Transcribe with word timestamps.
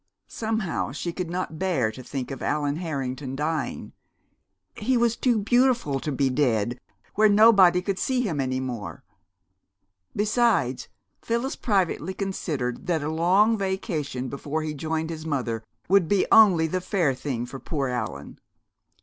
Somehow 0.27 0.93
she 0.93 1.13
could 1.13 1.29
not 1.29 1.59
bear 1.59 1.91
to 1.91 2.01
think 2.01 2.31
of 2.31 2.41
Allan 2.41 2.77
Harrington's 2.77 3.35
dying. 3.37 3.93
He 4.75 4.97
was 4.97 5.15
too 5.15 5.37
beautiful 5.37 5.99
to 5.99 6.11
be 6.11 6.27
dead, 6.31 6.79
where 7.13 7.29
nobody 7.29 7.83
could 7.83 7.99
see 7.99 8.21
him 8.21 8.41
any 8.41 8.59
more. 8.59 9.03
Besides, 10.15 10.87
Phyllis 11.21 11.55
privately 11.55 12.15
considered 12.15 12.87
that 12.87 13.03
a 13.03 13.09
long 13.11 13.55
vacation 13.59 14.27
before 14.27 14.63
he 14.63 14.73
joined 14.73 15.11
his 15.11 15.27
mother 15.27 15.63
would 15.87 16.07
be 16.07 16.25
only 16.31 16.65
the 16.65 16.81
fair 16.81 17.13
thing 17.13 17.45
for 17.45 17.59
"poor 17.59 17.87
Allan." 17.87 18.39